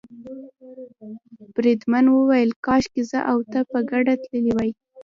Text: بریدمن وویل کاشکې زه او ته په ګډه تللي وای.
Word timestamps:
بریدمن 1.55 2.05
وویل 2.09 2.51
کاشکې 2.65 3.01
زه 3.09 3.19
او 3.31 3.37
ته 3.51 3.59
په 3.71 3.79
ګډه 3.91 4.13
تللي 4.23 4.51
وای. 4.55 4.69